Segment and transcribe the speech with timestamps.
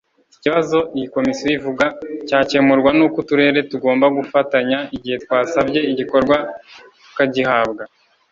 [0.27, 1.85] Iki kibazo iyi komisiyo ivuga
[2.27, 6.35] cyakemurwa n’uko Uturere tugomba gufatanya igihe twasabye igikorwa
[7.03, 7.83] tukagihabwa